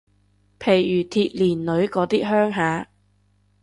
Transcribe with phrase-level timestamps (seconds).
[0.57, 2.89] 譬如鐵鍊女嗰啲鄉下